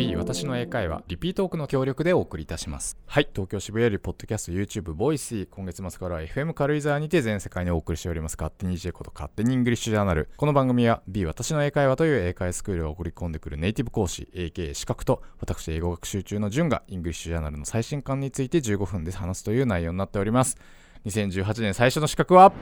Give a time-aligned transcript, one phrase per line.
[0.00, 2.96] B 私の英会話リピートークの協力でお送りいたします。
[3.04, 3.28] はい。
[3.30, 10.30] 東京渋谷よりポッドキャスト YouTube ボイスイ今月末からは FM 軽井沢にて全世界にお送りしております勝手に EJ こと勝手にイングリッシュジャーナル。
[10.38, 20.56] この番組は B 私の英会話という英会スクールを送り込んでくるネイティブ講師 AK 資格と私英語学習中の順がイングリッシュジャーナルの最新刊について15分で話すという内容になっております。
[21.04, 22.54] 2018年最初の資格は？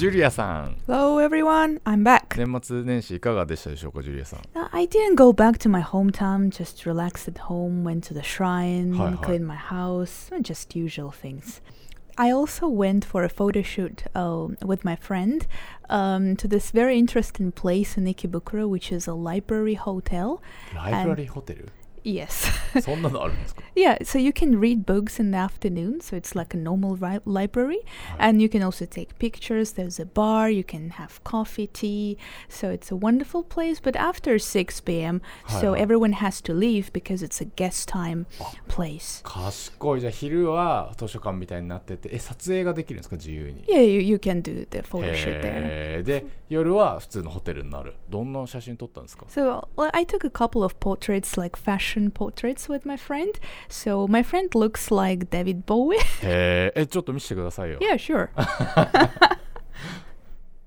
[0.00, 2.36] ジュリアさん Hello everyone, I'm back.
[2.36, 8.14] 年末年始いかがでしたでしょうかジュリアさん Uh, I didn't go back to my hometown, just relaxed at home, went to
[8.14, 9.16] the shrine, Hi, hi.
[9.24, 11.60] cleaned my house, and just usual things.
[12.18, 15.46] I also went for a photo shoot uh, with my friend
[15.90, 20.40] um, to this very interesting place in Ikebukuro, which is a library hotel.
[20.74, 21.68] ライブラリーホテル
[22.04, 22.46] Yes.
[22.80, 26.94] そんなのあるんですか yeah, so you can read books in the afternoon, so it's like a normal
[26.96, 27.80] ri- library.
[28.16, 29.72] And you can also take pictures.
[29.72, 32.16] There's a bar, you can have coffee, tea.
[32.48, 33.80] So it's a wonderful place.
[33.80, 35.82] But after 6 p.m., so Hi, hi.
[35.82, 38.26] everyone has to leave because it's a guest time
[38.68, 39.20] place.
[39.24, 45.42] 賢いじゃあ昼は図書館みたいになっててえ撮影ができるんですか自由に Yeah, you, you can do the photo shoot there.
[45.44, 53.38] へーで夜は普通のホテルになるどんな写真撮ったんですか So well, I took a couple of portraits, like fashion portraits, with my friend.
[53.68, 55.98] So my friend looks like David Bowie.
[56.22, 58.28] へーえちょっと見せてくださいよ yeah, sure.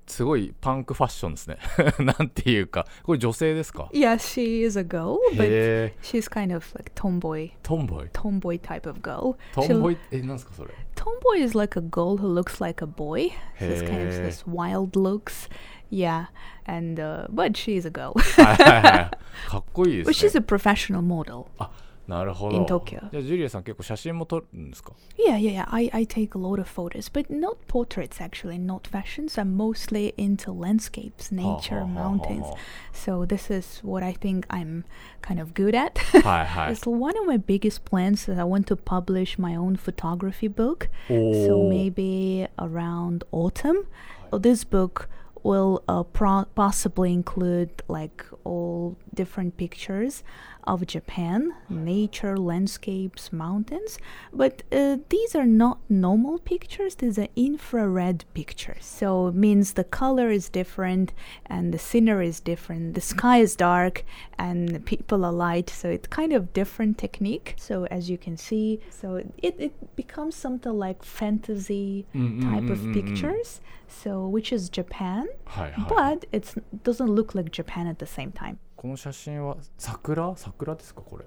[0.06, 1.56] すごいパンクファッションですね
[2.04, 7.52] なんていうかこれ女性ですか yeah, she is a girl, but へえ she's kind of like tomboy.
[7.62, 9.36] トンボイ tomboy type of girl.
[9.54, 13.30] ト She- ンボイえなんですかそれ tomboy is like a girl who looks like a boy.
[13.60, 14.22] She's kind of Hey.
[14.24, 15.48] this wild looks.
[15.90, 16.26] Yeah,
[16.66, 18.12] and uh, but she's a girl.
[18.36, 19.10] はいはいはい
[19.50, 21.46] かっこいいで but す she's ね a professional model.
[21.58, 21.70] あ
[22.06, 25.68] なるほど in Tokyo じゃあジュリアさん結構写真も撮るんですか Yeah, yeah, yeah.
[25.70, 29.36] I, I take a lot of photos, but not portraits actually, not fashions.
[29.38, 32.42] I'm mostly into landscapes, nature, ha, ha, mountains.
[32.46, 32.54] ha.
[32.92, 34.84] So this is what I think I'm
[35.22, 35.98] kind of good at.
[36.24, 40.48] はいはい It's one of my biggest plans that I want to publish my own photography
[40.52, 40.88] book.
[41.08, 41.14] お
[41.46, 43.84] So ー maybe around autumn.
[44.32, 45.08] Uh, This book
[45.45, 46.03] will uh,
[46.55, 50.23] possibly include like all different pictures
[50.67, 53.97] of Japan nature, landscapes, mountains.
[54.33, 58.85] But uh, these are not normal pictures, these are infrared pictures.
[58.85, 61.13] So it means the color is different
[61.45, 64.03] and the scenery is different, the sky is dark
[64.37, 65.69] and the people are light.
[65.69, 67.55] So it's kind of different technique.
[67.57, 72.71] So as you can see, so it, it becomes something like fantasy mm-hmm, type mm,
[72.71, 72.93] of mm-hmm.
[72.93, 73.61] pictures.
[73.87, 75.27] So which is Japan,
[75.87, 78.59] but it doesn't look like Japan at the same time.
[78.75, 81.25] この写真は桜桜ですかこれ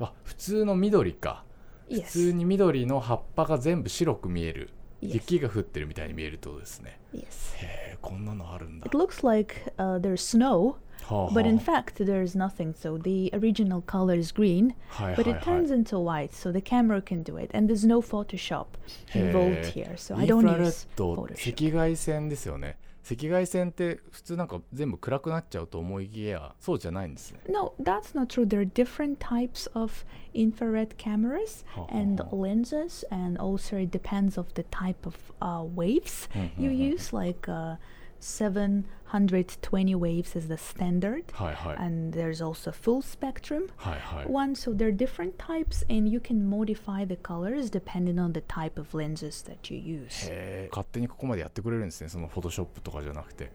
[0.00, 1.44] あ普通の緑か
[1.88, 2.04] 普 Yes.
[2.06, 4.70] 通に緑の葉っぱが全部白く見える
[5.02, 5.14] Yes.
[5.14, 7.56] 雪が降ってるみたいに見えるとですね Yes.
[7.56, 10.76] へえこんなのあるんだ It looks like uh, there's snow,
[11.08, 12.72] but in fact there's nothing.
[12.74, 16.30] So the original color is green, but はい it turns into white.
[16.30, 18.66] So the camera can do it, and there's no Photoshop
[19.14, 19.96] involved here.
[19.96, 21.70] So イ I ン don't use Photoshop.
[21.70, 22.78] 赤外線ですよね
[23.10, 28.46] 赤外線って普通なんか全部暗くなっちゃうと思いきやそうじゃないんですね No, that's not true.
[28.46, 30.04] There are different types of
[30.34, 36.70] infrared cameras and lenses, and also it depends of the type of uh, waves you
[36.70, 37.12] Mhm, use.
[37.12, 37.76] Like uh,
[38.21, 44.55] 720 waves is the standard, はいはい and there's also full spectrum はいはい one.
[44.55, 48.79] So there are different types, and you can modify the colors depending on the type
[48.79, 50.27] of lenses that you use.
[50.29, 53.51] へえ勝手にここまでやってくれるんですねそのフォトショップとかじゃなくて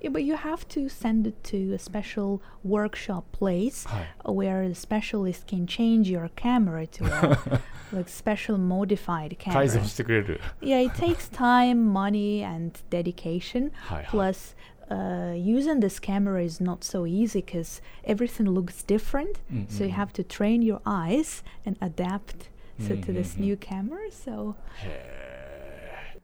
[0.00, 4.74] Yeah, but you have to send it to a special workshop place はい where the
[4.74, 7.60] specialist can change your camera to a
[7.94, 9.66] like special modified 改 camera.
[9.68, 13.70] 造してくれる Yeah, it takes time, money, and dedication.
[13.88, 14.54] はいはい Plus,
[14.90, 19.38] uh, using this camera is not so easy because everything looks different.
[19.70, 19.94] So you Mhm.
[19.94, 23.40] have to train your eyes and adapt so to this Mhm.
[23.40, 24.10] new camera.
[24.10, 25.27] So へえ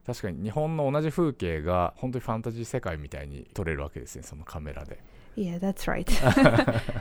[0.06, 5.00] 確かに日本の同じ風景が本当にファンタジー世界みたいに撮れるわけですねそのカメラで
[5.36, 6.06] yeah, that's right.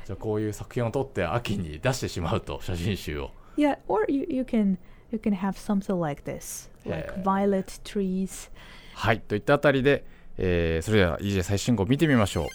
[0.06, 4.78] じゃあこういう作品を撮って秋に出してしまうと写真集を yeah, or you, you can
[5.12, 8.50] you can have something like this, like violet trees.
[8.94, 10.04] はいといったあたりで、
[10.38, 12.46] えーそれでは EJ 最新号見てみましょう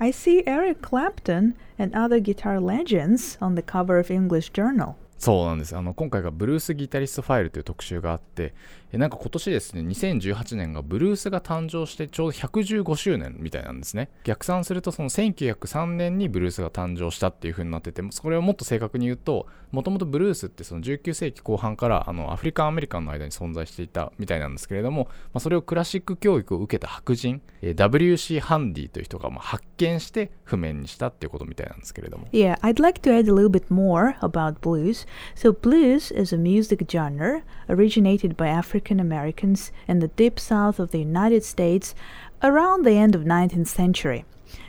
[0.00, 4.94] I see Eric Clapton and other guitar legends on the cover of English Journal.
[5.18, 5.76] そうなんです。
[5.76, 8.54] あの今回がブルースギタリストファイルという特集があって
[8.92, 35.06] なんか今年ですね2018年がブルースが誕生してちょうど115周年みたいなんですね逆算するとその1903年にブルースが誕生したっていう風になっててそれをもっと正確に言うともともとブルースってその19世紀後半からあのアフリカンアメリカンの間に存在していたみたいなんですけれども、まあ、それをクラシック教育を受けた白人、えー WC ハンディという人がまあ発見して譜面にしたっていうことみたいなんですけれども Yeah, I'd like to add a little bit more about blues.
[35.34, 40.90] So, blues is a music genre originated by African Americans in the deep south of
[40.90, 41.94] the United States
[42.42, 44.24] around the end of 19th century.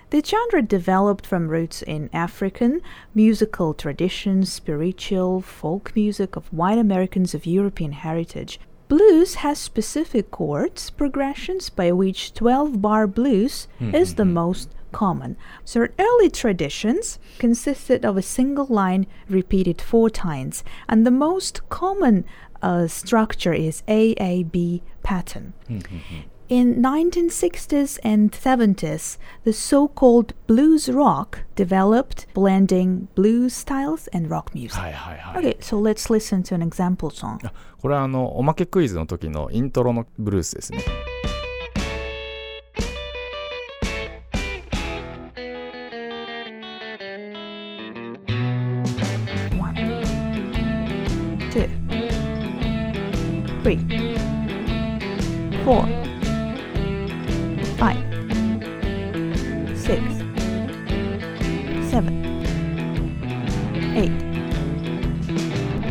[0.09, 2.81] The genre developed from roots in African
[3.13, 8.59] musical traditions, spiritual folk music of white Americans of European heritage.
[8.87, 14.33] Blues has specific chords progressions by which 12 bar blues hmm, is hmm, the hmm.
[14.33, 15.37] most common.
[15.63, 22.25] So early traditions consisted of a single line repeated four times, and the most common
[22.62, 25.52] uh, structure is AAB pattern.
[26.48, 34.78] In 1960s and 70s, the so-called blues rock developed, blending blues styles and rock music.
[34.78, 37.38] はいはいはい、 Okay, so let's listen to an example song.
[37.46, 40.78] あこれはあのおまけクイズの時のイントロのブルースですね
[53.63, 53.77] Three,
[55.65, 55.85] four,
[57.77, 57.97] five,
[59.75, 60.01] six,
[61.89, 62.23] seven,
[63.95, 64.11] eight,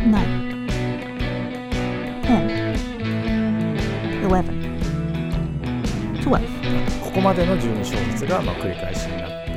[0.05, 0.67] nine,
[2.23, 2.49] ten,
[4.23, 4.55] eleven,
[6.23, 6.49] twelve.
[7.03, 9.48] ここまでの12小節がまあ繰り返しになって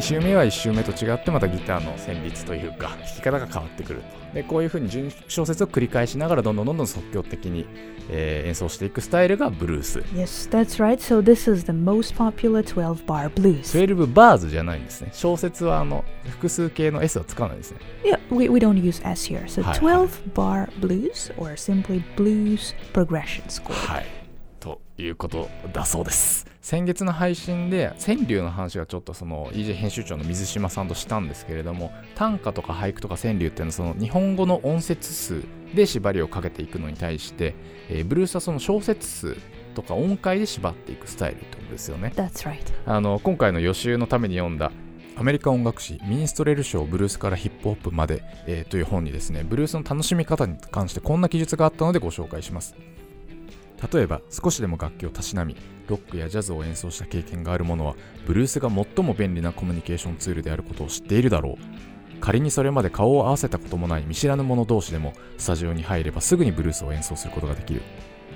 [0.00, 7.66] 2周目は1周目と違ってまたギターの旋律というか弾き方が変わってくるとでこういうふうに12小節を繰り返しながらどんどんどんどん即興的に、
[8.08, 10.96] えー演奏していくスタイルがブルース Yes, that's right.
[10.96, 13.60] So this is the most popular 12 bar blues.
[13.60, 19.44] 12バーズじゃないんですね小節はあの複数形の S は使わないですね Yeah, we, we don't use S here.
[19.44, 23.74] So はい、12 bar blues or simply blues progressions chord.
[23.74, 24.19] はい。
[24.60, 26.46] ということだそうです。
[26.60, 35.42] 先月の配信で川柳の話はちょっとその EJ 編集長の水島さんとしたんですけれども短歌とか俳句とか川柳っていうのはその日本語の音節数
[35.74, 37.54] で縛りをかけていくのに対して、
[37.88, 39.36] えーブルースはその小節数
[39.74, 42.12] とか音階で縛っていくスタイルってことですよね。
[42.14, 42.58] That's right.
[42.86, 44.70] あの今回の予習のために読んだ
[45.16, 52.74] アメリカ音楽誌ミニストレル賞ブルースからヒップホップまで、えーという本にですねブルースの楽しみ方に関してこんな記述があったのでご紹介します
[53.92, 55.56] 例えば少しでも楽器をたしなみ
[55.88, 57.94] ロックやジャズを演奏した経験がある者は
[58.26, 62.20] ブルースが最も便利なコミュニケーションツールであることを知っているだろう。
[62.20, 67.80] 仮にそれまで顔を合わせたこともない見知らぬ者同士でもスタジオに入ればすぐにブルースを演奏することができる。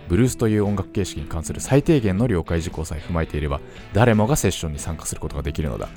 [0.09, 3.61] ブルースという音楽形式に関する最低限の了解事項さえ踏まえていれば
[3.93, 5.89] 誰もがセッションに参加することができるのだ。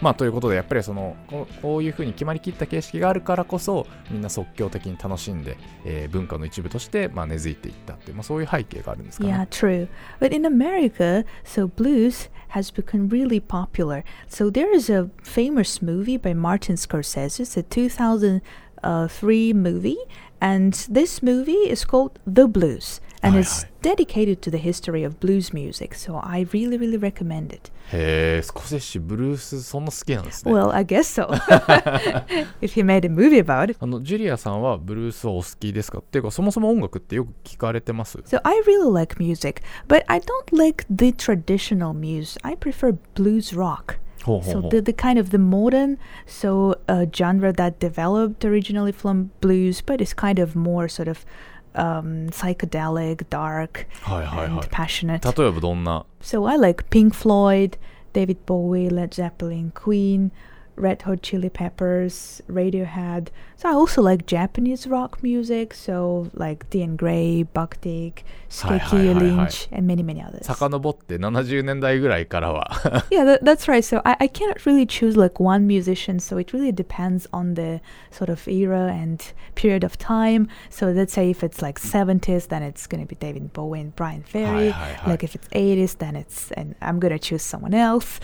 [0.00, 9.32] まあということでやっぱりそのこうこういうふうに決まりきった形式があるからこそみんな即興的に楽しんで、えー文化の一部として、まあ、根付いていったっていう、まあ、そういう背景があるんですかね。
[9.32, 9.88] Yeah, true.
[10.20, 14.04] But in America, so blues has become really popular.
[14.28, 17.40] So there is a famous movie by Martin Scorsese.
[17.40, 19.98] It's a 2003 movie,
[20.40, 23.66] and this movie is called The Blues, and it's.
[23.83, 25.95] dedicated to the history of blues music.
[25.95, 27.71] So I really, really recommend it.
[27.91, 30.53] へえ、スコセッシブルースそんな好きなんですね。
[30.53, 31.27] Well, I guess so.
[32.61, 33.77] if he made a movie about it.
[33.79, 42.39] あのジュリアさんはブルースはお好きですかっていうかそもそも音楽ってよく聞かれてます So I really like music, but I don't like the traditional music.
[42.43, 43.97] I prefer blues rock.
[44.23, 45.97] ほうほう So ほう the, the kind of the modern
[46.27, 51.25] so uh, genre that developed originally from blues, but it's kind of more sort of
[51.75, 54.69] um, psychedelic, dark, はいはいは and い。
[54.69, 55.41] passionate.
[55.41, 57.77] 例えばどんな So I like Pink Floyd,
[58.13, 60.31] David Bowie, Led Zeppelin, Queen,
[60.76, 63.28] Red Hot Chili Peppers, Radiohead.
[63.56, 69.86] So I also like Japanese rock music, so like Dean Gray, Buck-Tick, Skeki, Lynch, and
[69.86, 70.46] many many others.
[73.10, 73.84] yeah, that's right.
[73.84, 77.80] So I, I cannot really choose like one musician, so it really depends on the
[78.10, 80.48] sort of era and period of time.
[80.70, 83.94] So let's say if it's like 70s, then it's going to be David Bowie and
[83.96, 84.68] Bryan Ferry.
[85.06, 88.20] Like if it's 80s, then it's, and I'm going to choose someone else.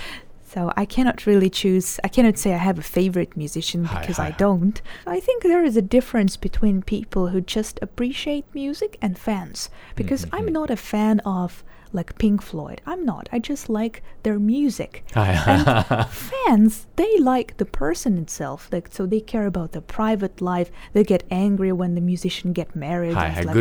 [0.53, 2.01] So I cannot really choose.
[2.03, 4.83] I cannot say I have a favorite musician because hi, hi, I don't.
[5.07, 10.25] I think there is a difference between people who just appreciate music and fans because
[10.25, 10.35] mm-hmm.
[10.35, 10.55] I'm mm-hmm.
[10.55, 12.81] not a fan of like Pink Floyd.
[12.85, 13.29] I'm not.
[13.31, 15.05] I just like their music.
[16.11, 18.69] fans, they like the person itself.
[18.73, 20.73] Like so they care about their private life.
[20.95, 23.15] They get angry when the musician get married.
[23.15, 23.55] Hi, hi, like,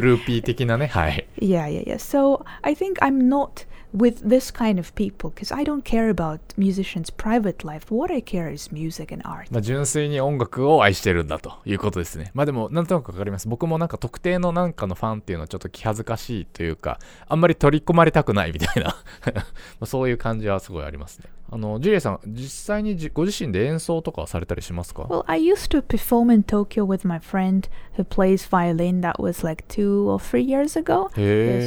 [1.38, 1.98] yeah, yeah, yeah.
[1.98, 6.40] So I think I'm not with this kind of people because I don't care about
[6.58, 7.86] musicians' private life.
[7.90, 9.52] What I care is music and art.
[9.52, 12.32] まあ、純粋に音楽を愛してるんだということですね。
[12.34, 13.48] まあでも、なんとなくわかります。
[13.48, 19.44] 僕もなんか特定のなんかのファンっていうのはちょっと気恥ずかしいというか、あんまり取り込まれたくないみたいな、 ま
[19.82, 21.26] あそういう感じはすごいありますね。
[21.52, 29.02] あの、ジュリアさん、実際にじご自身で演奏とかはされたりしますか Well, I used to perform in Tokyo with my friend who plays violin.
[29.02, 31.10] That was like two or three years ago.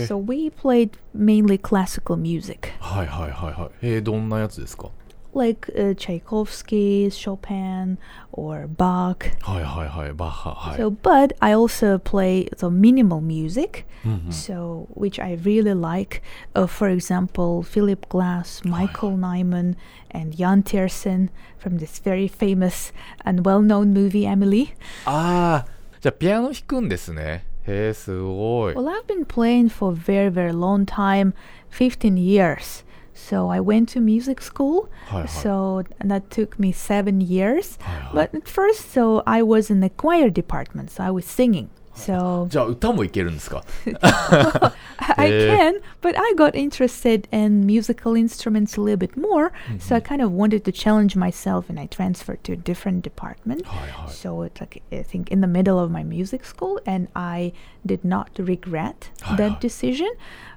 [0.07, 3.71] so we played mainly classical music, はいはいはいはい。
[3.83, 4.91] えー、どんなやつですか
[5.35, 7.99] like uh, Tchaikovsky, Chopin,
[8.33, 9.31] or Bach.
[9.41, 10.79] はいはいはい、バッハ、はい。
[10.79, 14.33] So, but I also play the minimal music, mm -hmm.
[14.33, 16.23] so which I really like.
[16.55, 19.77] Uh, for example, Philip Glass, Michael Nyman,
[20.11, 22.93] and Yann Tiersen from this very famous
[23.25, 24.75] and well-known movie Amélie.
[25.07, 25.67] ああ、
[26.01, 27.45] じゃあピアノ弾くんですね。
[27.67, 28.75] へえ、すごい。
[28.75, 31.33] Well, I've been playing for very very long time,
[31.71, 32.85] 15 years.
[33.14, 34.90] So I went to music school.
[35.08, 35.28] はいはい。
[35.28, 37.80] So that took me seven years.
[37.82, 40.90] はいはい But at first, so I was in the choir department.
[40.92, 41.68] So I was singing.
[41.96, 43.64] So じゃあ歌もいけるんですか
[45.18, 45.48] I Eh.
[45.48, 49.52] can, but I got interested in musical instruments a little bit more.
[49.80, 50.06] So I Mm-hmm.
[50.08, 53.64] kind of wanted to challenge myself and I transferred to a different department.
[53.66, 54.14] はいはい。
[54.14, 57.54] So it's like I think in the middle of my music school, and I
[57.86, 59.50] did not regret Hi, hi.
[59.50, 60.08] that decision.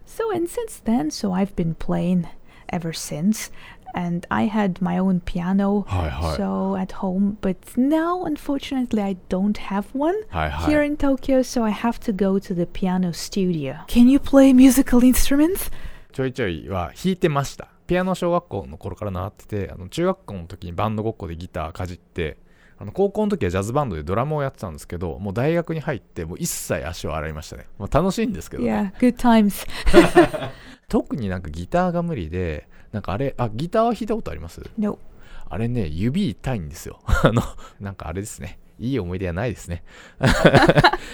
[0.05, 2.27] So and since then, so I've been playing
[2.69, 3.51] ever since,
[3.95, 5.85] and I had my own piano.
[5.87, 6.37] はいはい。
[6.37, 10.75] So at home, but now unfortunately I don't have one はいはい。
[10.75, 13.85] here in Tokyo, so I have to go to the piano studio.
[13.87, 15.71] Can you play musical instruments?
[16.13, 17.69] ちょいちょいは弾いてました。
[17.87, 22.37] ピアノ小学校の頃から習ってて、あの中学校の時にバンドごっこでギターかじって、
[22.78, 27.68] あの高校の時はジャズバンドでドラムをやってたんですけど、もう大学に入ってもう一切足を洗いましたね。
[27.80, 29.66] まあ、楽しいんですけど、ね、Yeah, good times.
[30.90, 35.00] 特になんかギターが無理で、なんかあれ、あ、ギターは弾いたことあります？No.
[35.48, 37.00] あれね、指痛いんですよ。
[37.24, 37.42] あの、
[37.80, 38.60] なんかあれですね。
[38.80, 39.84] いい思い出はないですね。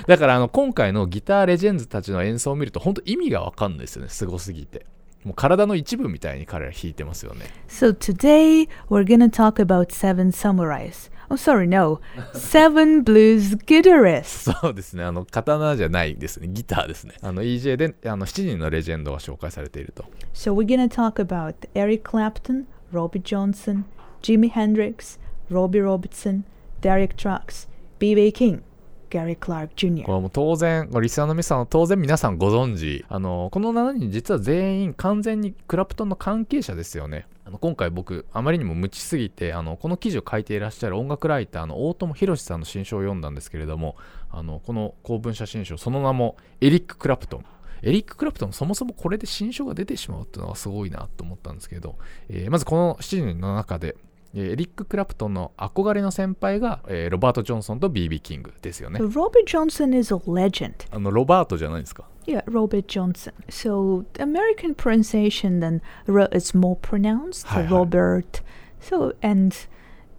[0.07, 4.09] だからあの今回のギターレジェンズたちの演奏を見ると本当意味がわかんないですよね。
[4.09, 4.87] すごすぎて。
[5.23, 7.45] もう体の一部みたいに彼ら弾いてますよね。
[7.67, 11.11] So today we're gonna talk about seven samurais.
[11.31, 12.01] Oh, sorry, no,
[12.33, 14.51] seven blues guitarists.
[14.51, 15.03] そうですね。
[15.05, 16.49] あの、刀じゃないですね。
[16.49, 17.13] ギターですね。
[17.21, 20.03] あの、EJ で、あの、7人のレジェンドが紹介されていると。
[20.33, 23.85] So we're gonna talk about Eric Clapton, Robbie Johnson,
[24.21, 25.19] Jimi Hendrix,
[25.49, 26.43] Robbie Robertson,
[26.81, 27.69] Derek Trucks,
[27.99, 28.33] B.B.
[28.33, 28.61] King,
[29.09, 30.01] Gary Clark こ Jr.
[30.01, 33.05] れもう当然、リスナーの皆さんは当然皆さんご存知。
[33.07, 37.25] あの、この7人実は全員完全にクラプトンの関係者ですよね。
[37.51, 43.97] あの今回僕、あまりにも無知すぎて、あの、この記事を書いていらっしゃる音楽ライターの大友博さんの新書を読んだんですけれども、
[44.29, 47.45] あの、この公文写真書、その名もエリック・クラプトン。
[47.83, 51.97] エリック・クラプトンそもそもこれで新書が出てしまうっていうのはすごいなと思ったんですけど、
[52.29, 53.97] えーまずこの7人の中で、
[54.33, 59.09] えーエリック・クラプトンの憧れの先輩が、えーロバート・ジョンソンと BB キングですよね So。
[59.09, 60.73] Robert Johnson is a legend.
[60.91, 62.05] あのロバートじゃないですか。
[62.25, 63.33] Yeah, Robert Johnson.
[63.49, 67.47] So the American pronunciation then ro- is more pronounced.
[67.47, 67.75] Hi, hi.
[67.75, 68.41] Robert.
[68.79, 69.55] So and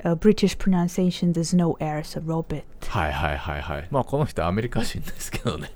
[0.03, 2.03] uh, British pronunciation there's no air.
[2.03, 2.63] So Robert.
[2.87, 3.87] はいはいはいはい。
[3.91, 5.71] まあこの人アメリカ人ですけどね。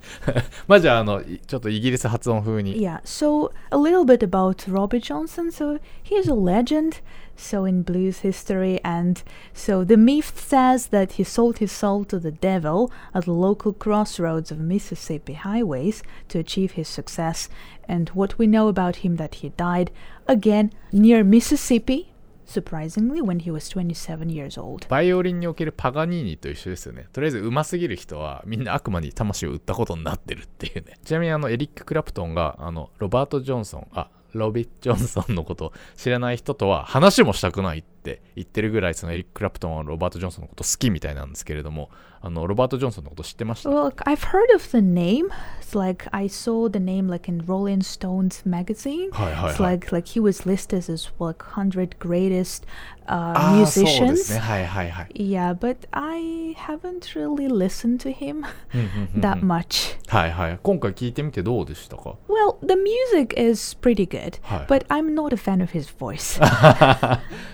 [0.68, 2.80] まあじゃああのいちょっとイギリス発音風に。
[2.80, 3.02] Yeah.
[3.04, 5.52] So a little bit about Robert Johnson.
[5.52, 7.02] So he's a legend.
[7.36, 12.20] So in blues history, and so the myth says that he sold his soul to
[12.20, 17.50] the devil at the local crossroads of Mississippi highways to achieve his success.
[17.88, 19.90] And what we know about him that he died
[20.28, 22.12] again near Mississippi,
[22.47, 24.87] surprisingly, when he was 27 years old.
[24.89, 27.09] バイオリンにおけるパガニーニと一緒ですよね。
[27.13, 30.99] とりあえず上手すぎる人はみんな悪魔に魂を売ったことになってるっていうね。
[31.05, 41.91] ちなみにあのエリック・クラプトンがあのロバート・ジョンソン、あ、ロビッ・ジョンソンのこと知らない人とは話もしたくないって言ってるぐらいそのエリック・クラプトンはロバート・ジョンソンのこと好きみたいなんですけれども、
[42.27, 45.29] あのロバート・ジョンソンのこと知ってました Well, I've heard of the name.
[45.61, 49.11] It's like I saw the name like in Rolling Stones magazine.
[49.13, 49.75] はいはい It's はい。
[49.79, 52.65] like like he was listed as like 100 greatest
[53.07, 54.35] uh, ああ、そうです musicians.
[54.35, 54.41] ね。
[54.41, 55.07] はいはいはい。
[55.15, 59.97] Yeah, but I haven't really listened to him うんうんうん that much.
[60.09, 60.59] はいはい。
[60.63, 64.67] 今回聞いてみてどうでしたか Well, the music is pretty good, はい。
[64.67, 66.41] but I'm not a fan of his voice.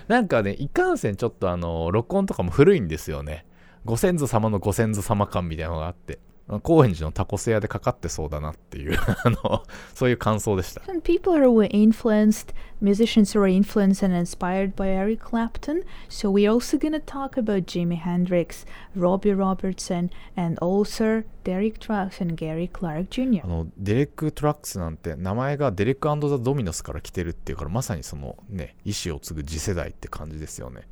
[0.08, 3.44] なんかね、いかんせんちょっとあの、録音とかも古いんですよね。
[3.84, 6.18] ご先祖様のご先祖様感みたいなのがあって。
[6.60, 9.62] 高円寺のタコス屋でかかってそうだなっていうあの
[9.94, 15.84] そういう感想でした And people were influenced, musicians were influenced and inspired by Eric Clapton.
[16.08, 22.36] So we're also to talk about Jimi Hendrix, Robbie Robertson, and also Derek Trucks and
[22.36, 23.44] Gary Clark Jr.
[23.44, 30.82] あのデレック・トラックスなんて名前がデレックザ・ドミノスから来てるっていうからまさにそのね意思を継ぐ次世代って感じですよね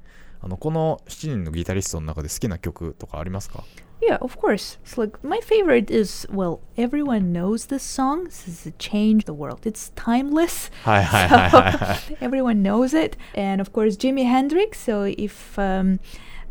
[0.42, 3.64] あのこの7人のギタリストの中で好きな曲とかありますか
[4.00, 4.78] Yeah, of course.
[4.82, 8.24] It's like my favorite is well, everyone knows this song.
[8.24, 9.66] This is Change the World.
[9.66, 10.72] It's timeless.
[10.84, 13.18] はいはいはいはいはい Everyone knows it.
[13.38, 14.78] And of course, Jimi Hendrix.
[14.78, 16.00] So if um,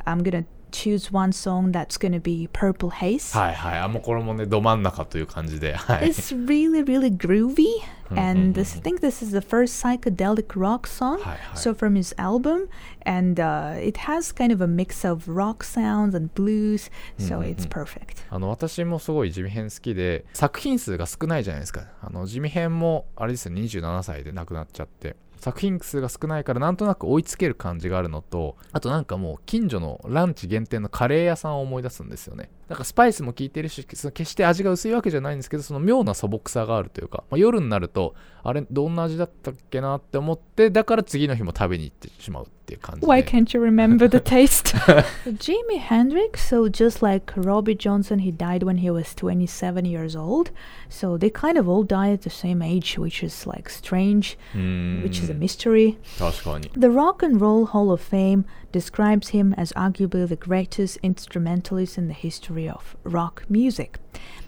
[0.05, 3.37] I'm gonna choose one song that's going to be Purple Haze.
[3.37, 3.79] はいはい。
[3.79, 5.73] あ、もうこれもね、ど真ん中という感じで。
[5.73, 7.65] はい、It's really, really groovy.
[8.09, 8.79] Mm-hmm, and this, mm-hmm.
[8.79, 11.19] I think this is the first psychedelic rock song.
[11.53, 12.67] So from his album.
[13.03, 16.89] And、uh, it has kind of a mix of rock sounds and blues.
[17.17, 18.23] So mm-hmm, it's perfect.
[18.29, 21.87] あの、私もすごいジミヘン好きで、作品数が少ないじゃないですか。
[22.01, 25.15] あの、ジミヘンも、あれですよ、27歳で亡くなっちゃって。
[25.39, 32.49] 作品数が少ないからなんとなく追いつける感じがあるのとあとなんかもう近所のランチ限定のカレー屋さんを思い出すんですよね。
[32.69, 44.77] だからスパイスも効いてるしその決して味が薄いわけじゃないんですけどその妙な素朴さがあるというか、まあ、夜になるとあれどんな味だったっけなって思ってだから次の日も食べに行ってしまうっていう感じで Why can't you remember the taste?
[45.25, 50.51] Jimi Hendrix, so just like Robbie Johnson, he died when he was 27 years old.
[50.89, 55.19] So they kind of all die at the same age, which is like strange, which
[55.19, 55.97] is a mystery.
[56.19, 61.97] 確かに The Rock and Roll Hall of Fame describes him as arguably the greatest instrumentalist
[61.97, 63.97] in the history of rock music.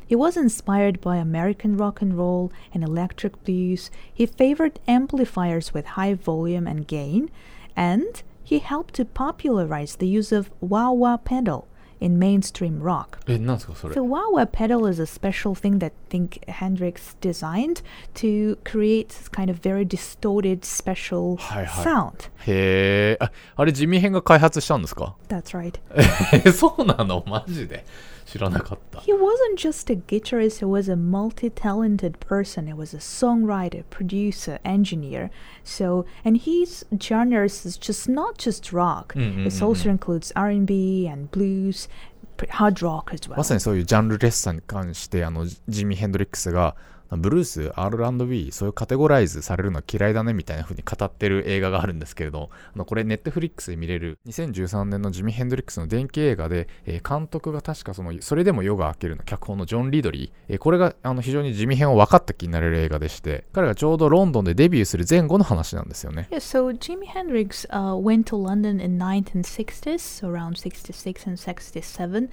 [0.05, 3.89] He was inspired by American rock and roll and electric blues.
[4.13, 7.31] He favored amplifiers with high volume and gain,
[7.75, 11.67] and he helped to popularize the use of wah wah pedal
[12.00, 13.18] in mainstream rock.
[13.26, 17.82] えなんですかそれ The wah wah pedal is a special thing that I think Hendrix designed
[18.16, 22.30] to create this kind of very distorted special はいはい sound.
[22.46, 25.78] へえああれ地味編が開発したんですか That's right.
[26.46, 27.84] えそうなのマジで
[28.30, 32.66] 知らなかった He wasn't just a guitarist, he was a multi talented person.
[32.66, 35.30] He was a songwriter, producer, engineer.
[35.64, 40.32] So, and his genres is just not just rock, Mm, mm, it mm, also includes
[40.34, 41.88] R&B and blues,
[42.36, 43.36] p- hard rock as well.
[43.36, 46.74] まさにそういうジャンルレッサーに関してあのジミー・ヘンドリックスが
[47.17, 54.19] ブルース R&B そういうカテゴライズされるのは嫌いだねみたいな風に語ってる映画があるんですけれどあのこれネットフリックスで見れる。
[54.27, 59.23] 2013年のジミー・ヘンドリックスの電気映画で、えー監督が確かそのそれでも夜が明けるの。
[59.23, 66.27] 脚本のジョン・リドリー、えーこれがあの非常にジミー編を分かった気になれる映画でして彼がちょうどロンドンでデビューする前後の話なんですよね。
[66.31, 72.29] Yeah, so Jimi Hendrix uh, went to London in 1960s, around 66 and 67,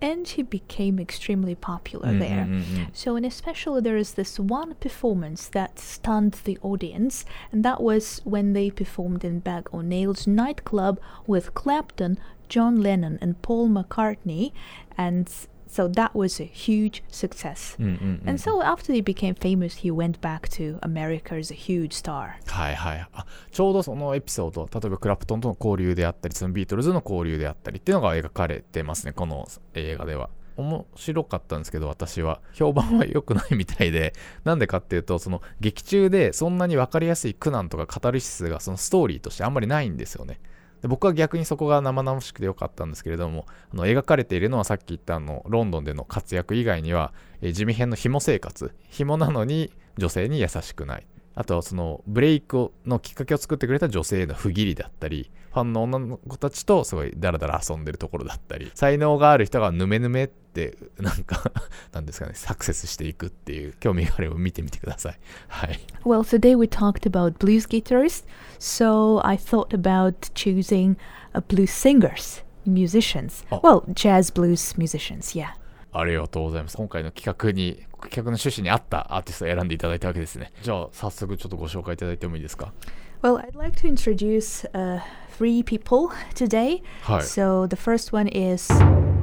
[0.00, 2.46] and he became extremely popular mm-hmm, there.
[2.46, 2.84] Mm-hmm.
[2.92, 8.20] So, and especially there is this one performance that stunned the audience, and that was
[8.24, 14.52] when they performed in Bag o' Nails nightclub with Clapton, John Lennon, and Paul McCartney,
[14.96, 15.28] and
[15.68, 17.76] so that was a huge success.
[17.78, 22.34] And so after he became famous, he went back to America as a huge star.
[22.46, 23.08] はいはい。
[23.12, 30.30] あちょうどそのエピソード例えばクラプトンとの交流であったりそのビートルズの交流であったりっていうのが描かれてますねこの映画では。
[30.56, 34.12] 面白かったんですけど私は評判は良くないみたいで。
[34.44, 40.40] なんでかっていうとその劇中でそんなに分かりやすい苦難とかカタルシスがそのストーリーとしてあんまりないんですよね
[40.82, 48.72] で僕は逆にそこが生々しくてよかったんですけれどもあの描かれているのはさっき言ったあのロンドンでの活躍以外には、えー地味編の紐生活。
[48.88, 51.06] 紐なのに女性に優しくない。
[51.38, 61.52] あとはそのブレイクをのきっかけを作ってくれた女性への不義理だったりファンの女の子たちとすごいダラダラ遊んでるところだったり才能がある人がヌメヌメって なんか
[61.92, 68.26] なんですかねサクセスしていくっていう興味があれば見てみてくださいはい Well, today we talked about blues guitarists,
[68.58, 70.96] so I thought about choosing
[71.34, 73.44] uh, blues singers, musicians.
[73.52, 73.60] Oh.
[73.62, 75.52] Well, jazz blues musicians, yeah.
[75.92, 76.76] ありがとうございます。
[76.76, 80.52] 今回の企画に、企画の趣旨に合ったアーティストを選んでいただいたわけですね。
[80.62, 82.72] じゃあ、早速ちょっとご紹介いただいてもいいですか
[83.20, 85.00] Well, I'd like to introduce uh,
[85.36, 86.82] three people today.
[87.02, 87.22] はい。
[87.22, 88.68] So the first one is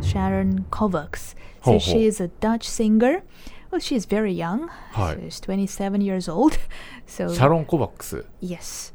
[0.02, 1.34] Sharon Kovacs.
[1.64, 3.24] So she is a Dutch singer.
[3.72, 4.70] Well, she's very young.
[4.92, 5.18] Hi.
[5.22, 6.58] She's 27 years old.
[7.08, 8.26] So シャロン・コバックス。
[8.42, 8.94] Yes.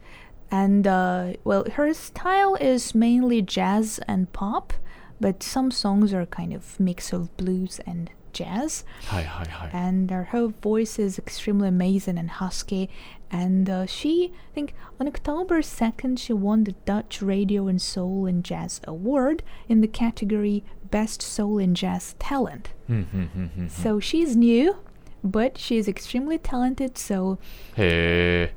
[0.51, 4.73] And, uh, well, her style is mainly jazz and pop,
[5.21, 8.85] but some songs are kind of mix of blues and jazz.
[9.09, 9.71] Hi, hi, hi.
[9.73, 12.89] And her voice is extremely amazing and husky.
[13.31, 18.27] And uh, she, I think, on October 2nd, she won the Dutch Radio and Soul
[18.27, 22.71] and Jazz Award in the category Best Soul and Jazz Talent.
[22.87, 24.77] Hmm, hmm, hmm, so she's new,
[25.23, 26.99] but she is extremely talented.
[26.99, 27.39] So.
[27.77, 28.53] Hey.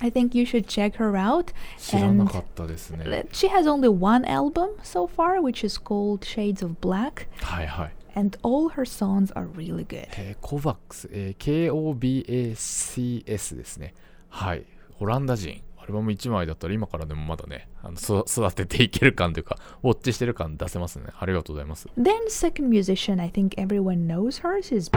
[0.00, 1.52] I think you should check her out.
[1.78, 7.28] 知らなかったですね Uh, She has only one album so far, which is called Shades of Black,
[7.40, 10.06] はいはい and all her songs are really good.
[10.18, 13.94] えーコバックス、えー KOBACS ですね
[14.28, 14.64] はい
[15.00, 24.62] オランダ人 アルバム1枚だったら今からでもまだねあのそ育てていける感というかウォッチしてる感出せますねありがとうございます Then second musician, I think everyone knows her.
[24.62, 24.88] She's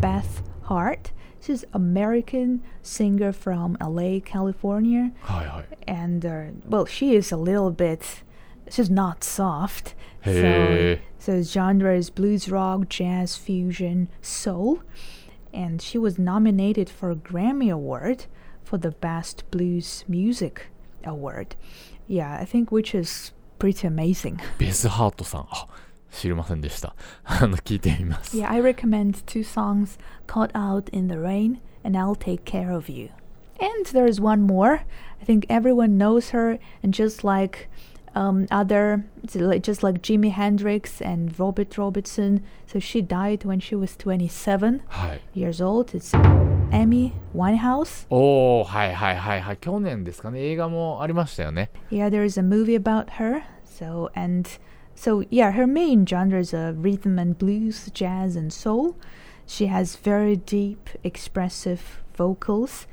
[0.00, 1.12] Beth Hart.
[1.40, 8.00] She's American singer from LA, California, はいはい and uh, well, she is a little bit.
[8.68, 9.94] She's not soft.
[10.24, 14.80] So, へえ so genre is blues rock, jazz, fusion, soul,
[15.54, 18.24] and she was nominated for a Grammy Award
[18.70, 20.68] for the Best Blues Music
[21.04, 21.54] Award.
[22.06, 24.38] Yeah, I think which is pretty amazing.
[24.58, 25.66] ベスハートさんあ
[26.10, 32.88] 知りませんでしたあの聞いてみます Yeah, I recommend two songs Caught Out in the Rain and I'll Take Care of
[32.88, 33.10] You.
[33.58, 34.84] And there's one more.
[35.20, 37.68] I think everyone knows her, and just like
[38.14, 43.94] um, other, just like Jimi Hendrix and Robert Robertson, so she died when she was
[43.96, 45.94] 27はい years old.
[45.94, 46.14] It's
[46.72, 48.06] Amy Winehouse.
[48.10, 53.42] おおはいはいはいはい去年ですかね映画もありましたよね Yeah, there's a movie about her.
[53.64, 54.48] So, and
[54.94, 58.94] so, yeah, her main genres are rhythm and blues, jazz, and soul.
[59.46, 62.86] She has very deep, expressive vocals.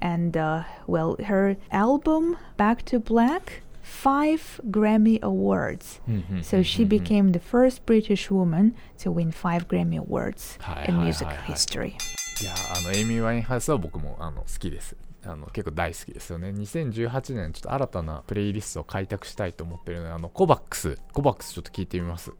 [0.00, 5.99] And, uh, well, her album, Back to Black, five Grammy Awards.
[6.41, 11.35] So she became the first British woman to win five Grammy Awards in music hi,
[11.35, 11.51] hi.
[11.51, 11.97] history.
[12.41, 22.33] いやあのエイミー・ワインハウスは僕もあの好きですあの結構大好きですよね2018年ちょっと新たなプレイリストを開拓したいと思ってるのであのコバックスコバックスちょっと聞いてみます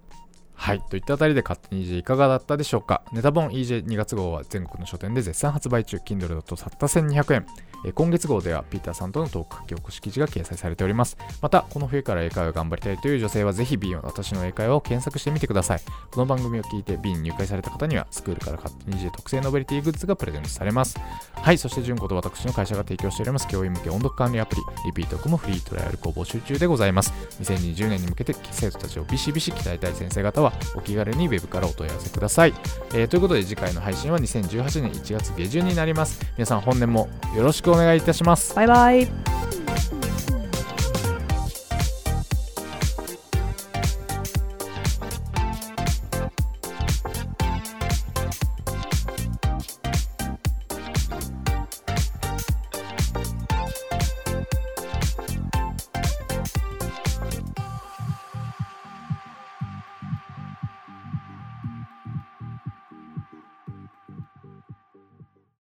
[0.56, 0.82] はい。
[0.90, 3.04] といったあたりで勝手に EJ いかがだったでしょうか？
[3.12, 5.98] ネタ本 EJ2 月号は全国の書店で絶賛発売中。
[5.98, 7.46] Kindle だとたった1200円。
[7.86, 11.18] え今月号ではピーターさんとのトーク書き起こし記事が掲載されております。
[11.42, 15.82] またこの冬から英会話を頑張りたいという女性はぜひ B 私の英会話を検索してみてください。
[16.12, 20.98] この番組を聞いて B に入会された方にはスクールから勝手に EJ 特製ノベルティグッズがプレゼントされます。
[21.34, 21.58] はい。
[21.58, 27.12] そして純子と私の会社が提供しております教員向け音読管理アプリリピートコムフリートライアルを募集中でございます。
[27.42, 32.54] 2020年に向けて生徒たちをビシビシ鍛えたい先生方はお気軽にウェブからお問い合わせください、
[32.94, 36.20] えーということで次回の配信は2018年1月下旬になります。
[36.38, 38.56] 皆さん本年もよろしくお願いいたします。
[38.56, 39.63] バイバイ。